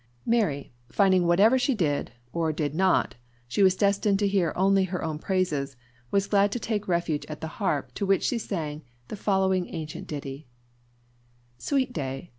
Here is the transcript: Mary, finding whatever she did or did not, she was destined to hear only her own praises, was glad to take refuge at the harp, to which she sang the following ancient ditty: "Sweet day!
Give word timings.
Mary, 0.25 0.73
finding 0.91 1.27
whatever 1.27 1.59
she 1.59 1.75
did 1.75 2.11
or 2.33 2.51
did 2.51 2.73
not, 2.73 3.13
she 3.47 3.61
was 3.61 3.75
destined 3.75 4.17
to 4.17 4.27
hear 4.27 4.51
only 4.55 4.85
her 4.85 5.03
own 5.03 5.19
praises, 5.19 5.77
was 6.09 6.25
glad 6.25 6.51
to 6.51 6.57
take 6.57 6.87
refuge 6.87 7.23
at 7.27 7.39
the 7.39 7.45
harp, 7.61 7.93
to 7.93 8.03
which 8.03 8.23
she 8.23 8.39
sang 8.39 8.81
the 9.09 9.15
following 9.15 9.67
ancient 9.67 10.07
ditty: 10.07 10.47
"Sweet 11.59 11.93
day! 11.93 12.29